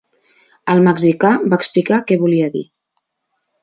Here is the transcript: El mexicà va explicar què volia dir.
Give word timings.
El 0.73 0.81
mexicà 0.87 1.31
va 1.53 1.61
explicar 1.63 2.03
què 2.09 2.21
volia 2.27 2.53
dir. 2.59 2.67